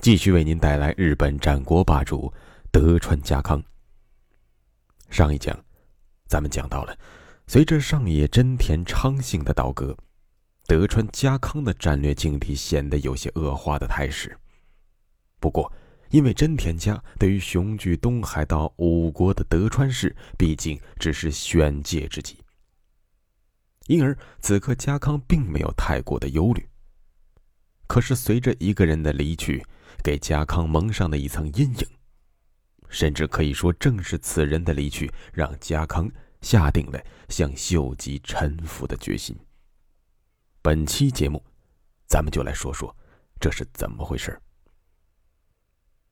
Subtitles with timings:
[0.00, 2.32] 继续为您带来日本战国霸主
[2.72, 3.62] 德川家康。
[5.10, 5.54] 上一讲，
[6.26, 6.98] 咱们讲到了，
[7.46, 9.94] 随着上野真田昌幸的倒戈，
[10.66, 14.34] 德川家康的战略境地显得有些恶化的态势。
[15.38, 15.70] 不过，
[16.08, 22.38] 因为真田家对于雄踞东海道五国的德川氏，毕竟只是选界之计，
[23.86, 26.66] 因而此刻家康并没有太过的忧虑。
[27.86, 29.62] 可是随着一个人的离去，
[30.02, 31.86] 给家康蒙上的一层阴影，
[32.88, 39.36] 甚至可以说，正是此人的离去，让家康下定了向秀吉臣服的决心。
[40.62, 41.42] 本期节目，
[42.06, 42.94] 咱们就来说说
[43.38, 44.38] 这是怎么回事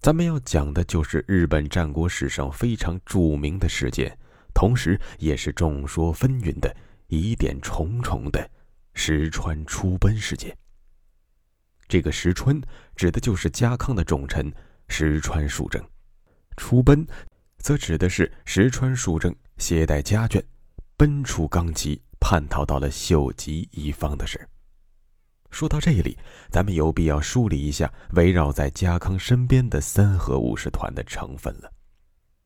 [0.01, 4.17] 咱们要讲的就是日本战国史上非常著名的事件，
[4.55, 6.75] 同时也是众说纷纭的
[7.09, 8.49] 疑点重重的
[8.95, 10.57] 石川出奔事件。
[11.89, 12.61] 这个石川
[12.95, 14.53] 指的就是家康的重臣
[14.89, 15.83] 石川数正，
[16.57, 17.07] 出奔，
[17.59, 20.43] 则指的是石川数正携带家眷，
[20.97, 24.49] 奔出纲崎，叛逃到了秀吉一方的事。
[25.51, 26.19] 说到这里，
[26.51, 31.73] 咱们有必要梳理一下围绕在家康身边的三河武士团的成分了。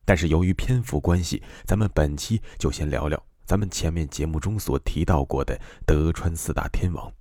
[0.05, 7.11] 但是由于篇幅关系，咱们本期就先聊聊咱们前面节目中所提到过的德川四大天王。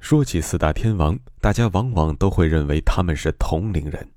[0.00, 4.12] 说起四大天王，大家往往都会认为他们是同龄人，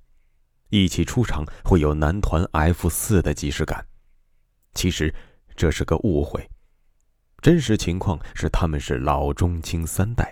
[0.70, 3.86] 一起出场会有男团 F 四的即视感。
[4.76, 5.14] 其实
[5.56, 6.48] 这是个误会，
[7.42, 10.32] 真实情况是他们是老中青三代。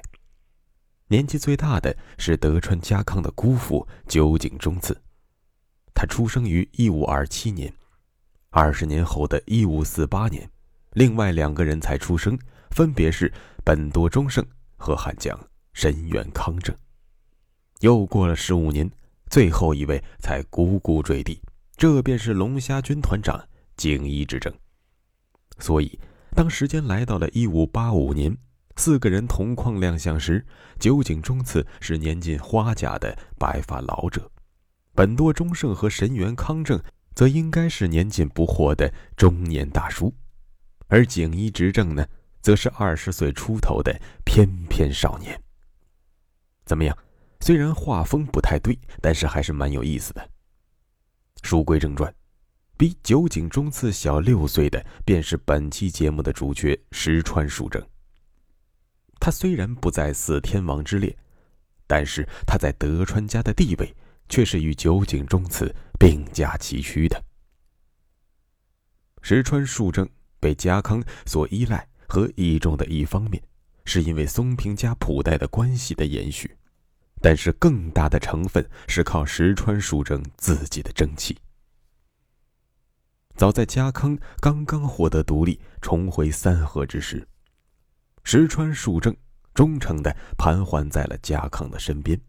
[1.08, 5.02] 年纪最大的是德川家康的姑父酒井忠次，
[5.96, 7.74] 他出生于一五二七年，
[8.52, 10.48] 二十年后的一五四八年，
[10.92, 12.38] 另外两个人才出生，
[12.70, 13.34] 分别是
[13.64, 14.46] 本多忠胜。
[14.78, 15.38] 和汉江
[15.74, 16.76] 神原康正，
[17.82, 18.90] 又过了十五年，
[19.30, 21.42] 最后一位才咕咕坠地，
[21.76, 23.44] 这便是龙虾军团长
[23.76, 24.54] 景一之争。
[25.60, 26.00] 所以，
[26.36, 28.38] 当时间来到了一五八五年，
[28.76, 30.46] 四个人同框亮相时，
[30.80, 34.32] 酒井忠次是年近花甲的白发老者，
[34.94, 36.82] 本多忠胜和神原康正
[37.16, 40.14] 则应该是年近不惑的中年大叔，
[40.88, 42.08] 而景一执政呢？
[42.42, 45.40] 则是二十岁出头的翩翩少年。
[46.66, 46.98] 怎么样？
[47.40, 50.30] 虽然画风不太对，但是还是蛮有意思的。
[51.44, 52.14] 书归正传，
[52.76, 57.82] 比酒井忠次小六岁的，便是本期节目的主角石川数正。
[59.20, 61.16] 他虽然不在四天王之列，
[61.86, 63.96] 但是他在德川家的地位
[64.28, 67.24] 却是与酒井忠次并驾齐驱的。
[69.22, 70.10] 石川数正
[70.40, 71.88] 被家康所依赖。
[72.08, 73.42] 和倚重的一方面，
[73.86, 76.56] 是因为松平家谱代的关系的延续，
[77.22, 81.38] 但是更大的成分是靠石川数正自己的争气。
[83.36, 87.28] 早在家康刚刚获得独立、重回三河之时，
[88.24, 89.16] 石川数正
[89.54, 92.20] 忠诚的盘桓在了家康的身边，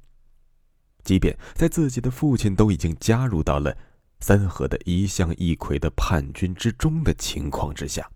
[1.04, 3.74] 即便在自己的父亲都已经加入到了
[4.20, 8.10] 三河的一向一揆的叛军之中的情况之下。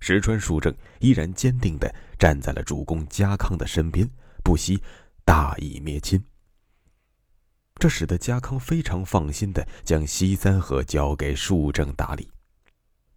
[0.00, 4.08] 石川数正依然坚定地站在了主公家康的身边，
[4.44, 4.80] 不惜
[5.24, 6.22] 大义灭亲。
[7.78, 12.28] 这使得家康非常放心地将西三河交给数正打理，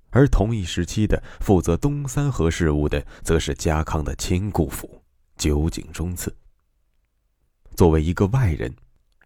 [0.09, 5.01] 而同一时期的负责东三河事务的，则是家康的亲姑父
[5.37, 6.35] 酒井忠次。
[7.75, 8.75] 作为一个外人，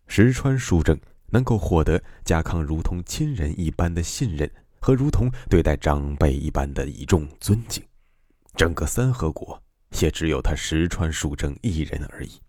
[0.05, 0.99] 石川数正
[1.31, 4.51] 能够获得家康如同亲人一般的信任。
[4.83, 7.81] 和如同对待长辈一般的倚重尊敬，
[8.53, 9.57] 整个三河国
[10.01, 12.41] 也只有他石川数正一人而已。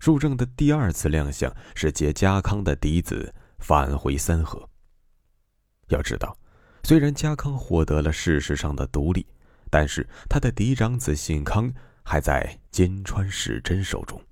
[0.00, 4.68] 数正的第二次亮相是接家康的嫡子返回三河。
[5.88, 6.36] 要知道，
[6.82, 9.26] 虽然家康获得了事实上的独立，
[9.70, 11.72] 但是他的嫡长子信康
[12.02, 14.22] 还在金川史真手中。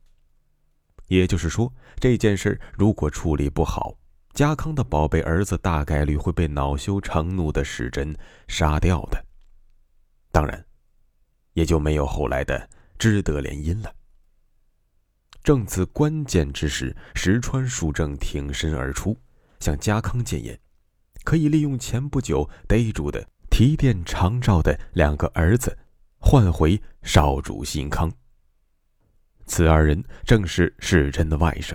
[1.07, 3.97] 也就是说，这件事如果处理不好，
[4.33, 8.17] 家康的宝贝儿子大概率会被恼羞成怒的史真
[8.49, 9.23] 杀掉的，
[10.31, 10.65] 当然，
[11.53, 12.69] 也就没有后来的
[12.99, 13.93] 知德联姻了。
[15.43, 19.17] 正此关键之时，石川树正挺身而出，
[19.59, 20.59] 向家康谏言，
[21.25, 25.77] 可以利用前不久逮住的提电长照的两个儿子，
[26.19, 28.11] 换回少主信康。
[29.47, 31.75] 此二人正是世真的外甥。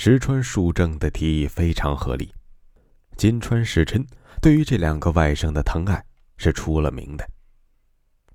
[0.00, 2.32] 石川树正的提议非常合理。
[3.16, 4.06] 金川世琛
[4.40, 6.00] 对于这两个外甥的疼爱
[6.36, 7.28] 是出了名的。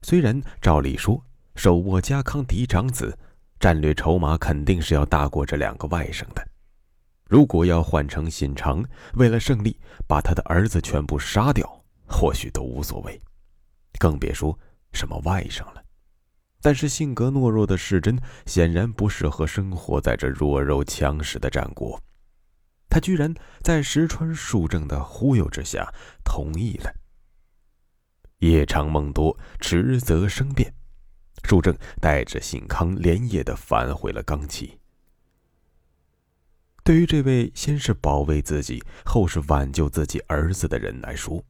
[0.01, 1.23] 虽然照理说，
[1.55, 3.17] 手握家康嫡长子。
[3.61, 6.45] 战略筹码肯定是要大过这两个外甥的。
[7.29, 8.83] 如果要换成信长，
[9.13, 13.17] 为了胜利把他的儿子全部杀掉，或许都无所谓，
[13.97, 14.59] 更别说
[14.91, 15.81] 什么外甥了。
[16.63, 22.01] 但是性格懦弱的世真显然不适合生活在这弱肉强食的战国，
[22.87, 25.93] 他居然在石川树正的忽悠之下
[26.23, 26.89] 同意了。
[28.39, 30.73] 夜长梦多，迟则生变。
[31.43, 34.79] 树正带着信康连夜的返回了冈崎。
[36.81, 41.43] 对于这位先是保卫自己，后是挽救自己儿子的人来说，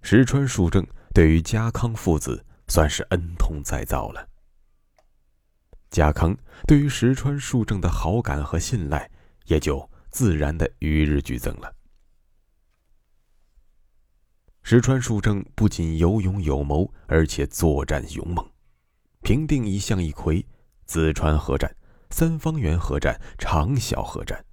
[0.00, 4.26] 石川树正对于家康父子算是恩同再造了。
[5.90, 6.36] 家康
[6.66, 9.10] 对于石川树正的好感和信赖，
[9.46, 11.74] 也就自然的与日俱增了。
[14.62, 18.46] 石川树正不仅有勇有谋，而且作战勇猛。
[19.22, 20.44] 平定一向一揆、
[20.86, 21.74] 淄川合战、
[22.10, 24.44] 三方原合战、长筱合战，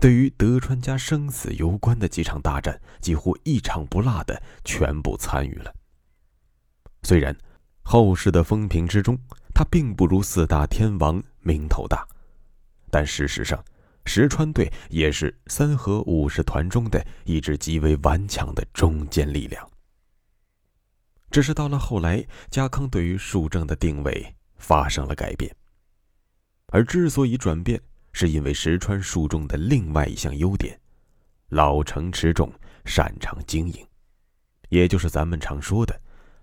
[0.00, 5.72] 对于德川家生死攸关的几场大战，几乎一场不落的全部参与了。
[7.04, 7.36] 虽然
[7.82, 9.18] 后世的风评之中，
[9.54, 12.06] 他并不如四大天王名头大，
[12.90, 13.62] 但事实上，
[14.04, 19.68] 石川队也是三河武士团中的一支极为顽强的中坚力量。
[21.30, 25.54] 只是到了后来，家康对于树正的定位发生了改变。
[26.66, 27.80] 而之所以转变，
[28.12, 30.78] 是因为石川树正的另外一项优点：
[31.48, 32.52] 老成持重，
[32.84, 33.86] 擅长经营，
[34.68, 35.98] 也就是咱们常说的，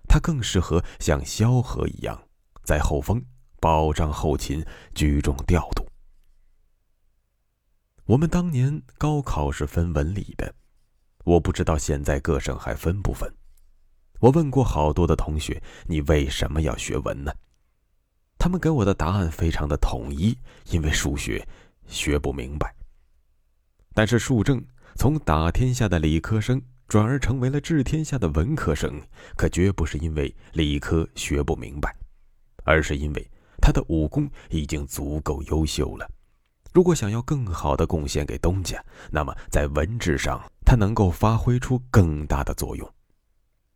[0.08, 2.20] 他更适合像萧何一样，
[2.64, 3.22] 在后方
[3.60, 4.64] 保障后勤，
[4.94, 5.86] 居中调度。
[8.06, 10.52] 我们当年高考是分文理的，
[11.24, 13.32] 我不知道现在各省还分不分。
[14.18, 17.32] 我问过好多的同学，你为什么要学文呢？
[18.38, 20.36] 他们给我的答案非常的统一，
[20.70, 21.46] 因为数学
[21.86, 22.74] 学不明白。
[23.94, 24.64] 但是树正
[24.96, 29.00] 从打天下的理科生转而成为了治天下的文科生，
[29.36, 31.94] 可绝不是因为理科学不明白，
[32.70, 33.30] 而是因为
[33.60, 36.08] 他的武功已经足够优秀了。
[36.72, 42.88] 如果想要更好的贡献给东家，那么在文治上他能够发挥出更大的作用。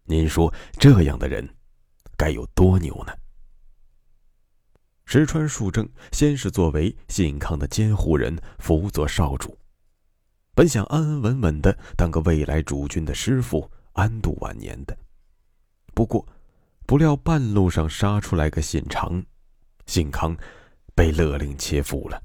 [0.04, 1.48] 您说这样的人，
[2.16, 3.12] 该有多牛呢？
[5.06, 9.58] 石川树正先是作为信康的监护人辅佐少主，
[10.54, 14.96] 本想安安稳稳的当个未来主君的师傅，安度晚年的。
[15.94, 16.26] 不过，
[16.86, 19.24] 不料半路上杀出来个信长，
[19.86, 20.36] 信康
[20.94, 22.22] 被勒令切腹了。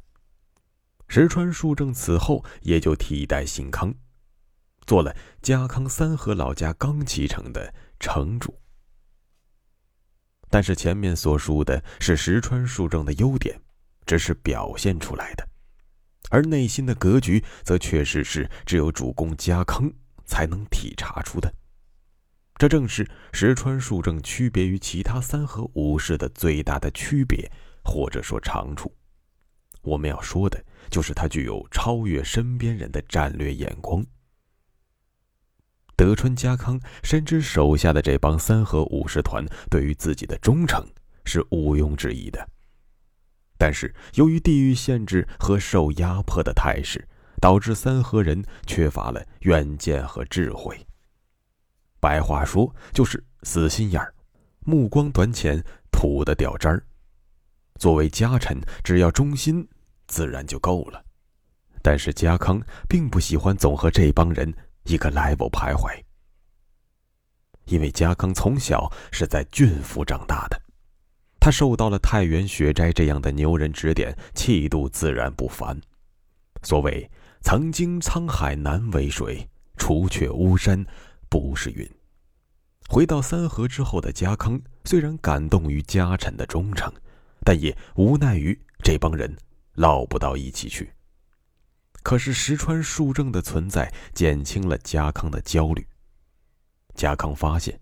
[1.07, 3.93] 石川树正此后也就替代信康。
[4.85, 8.59] 做了家康三河老家刚启城的城主，
[10.49, 13.59] 但是前面所述的是石川树正的优点，
[14.05, 15.47] 只是表现出来的，
[16.31, 19.91] 而内心的格局则确实是只有主公家康
[20.25, 21.53] 才能体察出的。
[22.59, 27.49] 这正是石川树正区别于其他三河武士的最大的区别，
[27.85, 28.93] 或者说长处。
[29.81, 34.05] 我们要说的就是他具有超越身边人的战略眼光。
[35.95, 40.85] 德川家康深知手下的这帮三河武士团对于自己的忠诚
[41.23, 42.45] 是毋庸置疑的，
[43.57, 47.07] 但是由于地域限制和受压迫的态势，
[47.39, 50.77] 导致三河人缺乏了远见和智慧。
[51.99, 54.13] 白话说就是死心眼儿，
[54.61, 56.83] 目光短浅，土的掉渣儿。
[57.75, 59.67] 作为家臣，只要忠心，
[60.07, 61.03] 自然就够了。
[61.81, 64.53] 但是家康并不喜欢总和这帮人。
[64.85, 66.01] 一个 level 徘徊，
[67.65, 70.59] 因为家康从小是在郡府长大的，
[71.39, 75.79] 他受到了太原雪斋这样的牛人指点，气度自然不凡。
[76.63, 77.07] 所谓
[77.43, 80.83] “曾经沧海难为水，除却巫山
[81.29, 81.89] 不是云”。
[82.89, 86.91] 回到三河之后的家康，虽然感动于家臣的忠诚，
[87.45, 89.37] 但也无奈于这帮人
[89.75, 90.91] 唠不到一起去。
[92.01, 95.87] 可是石川树正的存在减轻了家康的焦虑。
[96.95, 97.79] 家康发现，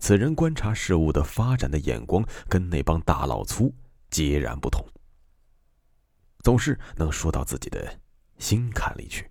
[0.00, 3.72] 此人观察事物的发展的眼光跟那帮大老粗
[4.10, 4.84] 截然不同。
[6.42, 8.00] 总是能说到自己的
[8.38, 9.29] 心坎里去。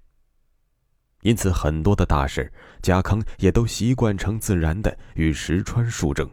[1.21, 6.29] 因此，很多的大事，家康也都习惯成自然的与石川数正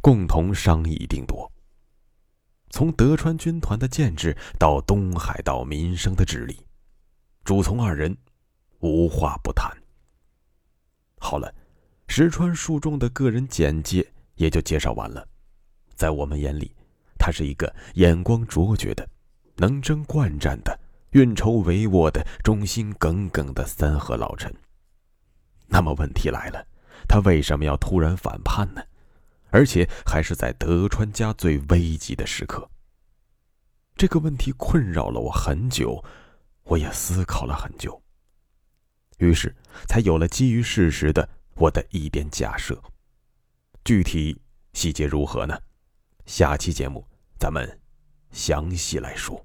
[0.00, 1.50] 共同商议定夺。
[2.70, 6.64] 从德川军团的建制到东海道民生的治理，
[7.44, 8.16] 主从二人
[8.78, 9.70] 无话不谈。
[11.18, 11.54] 好了，
[12.06, 15.28] 石川数仲的个人简介也就介绍完了。
[15.94, 16.74] 在我们眼里，
[17.18, 19.06] 他是一个眼光卓绝的、
[19.56, 20.80] 能征惯战的。
[21.10, 24.54] 运筹帷幄的、忠心耿耿的三河老臣。
[25.66, 26.66] 那么问题来了，
[27.08, 28.82] 他为什么要突然反叛呢？
[29.50, 32.70] 而且还是在德川家最危急的时刻。
[33.96, 36.02] 这个问题困扰了我很久，
[36.62, 38.00] 我也思考了很久。
[39.18, 39.54] 于是
[39.88, 42.80] 才有了基于事实的我的一点假设。
[43.84, 44.40] 具体
[44.72, 45.58] 细节如何呢？
[46.26, 47.04] 下期节目
[47.38, 47.80] 咱们
[48.30, 49.44] 详细来说。